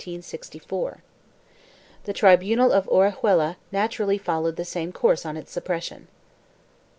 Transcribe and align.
3 0.03 0.19
The 2.05 2.11
tribunal 2.11 2.71
of 2.71 2.87
Orihuela 2.89 3.57
naturally 3.71 4.17
followed 4.17 4.55
the 4.55 4.65
same 4.65 4.91
course 4.91 5.27
on 5.27 5.37
its 5.37 5.51
suppression. 5.51 6.07